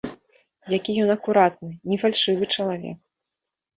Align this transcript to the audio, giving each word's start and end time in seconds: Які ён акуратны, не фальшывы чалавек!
Які 0.77 0.95
ён 1.03 1.09
акуратны, 1.17 1.71
не 1.91 1.97
фальшывы 2.05 2.43
чалавек! 2.59 2.97